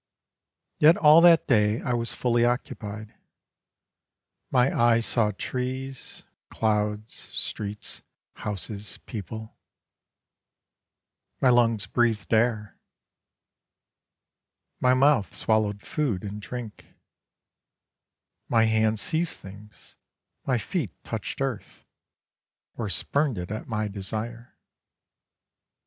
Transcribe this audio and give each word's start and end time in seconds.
Yet 0.79 0.97
all 0.97 1.21
that 1.21 1.45
day 1.45 1.79
I 1.81 1.93
was 1.93 2.11
fully 2.11 2.43
occupied: 2.43 3.13
My 4.49 4.75
eyes 4.75 5.05
saw 5.05 5.29
trees, 5.37 6.23
clouds, 6.49 7.13
streets, 7.13 8.01
houses, 8.37 8.97
people; 9.05 9.55
My 11.39 11.49
lungs 11.49 11.85
breathed 11.85 12.33
air; 12.33 12.79
My 14.79 14.95
mouth 14.95 15.35
swallowed 15.35 15.83
food 15.83 16.23
and 16.23 16.41
drink; 16.41 16.95
My 18.49 18.63
hands 18.65 19.01
seized 19.01 19.39
things, 19.39 19.97
my 20.47 20.57
feet 20.57 20.89
touched 21.03 21.41
earth, 21.41 21.85
Or 22.73 22.89
spurned 22.89 23.37
it 23.37 23.51
at 23.51 23.67
my 23.67 23.87
desire. 23.87 24.57